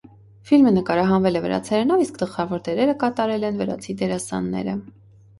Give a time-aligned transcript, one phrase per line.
[0.51, 4.75] Ֆիլմը նկարահանվել է վրացերենով, իսկ գլխավոր դերերը կատարել են վրացի դերասանները։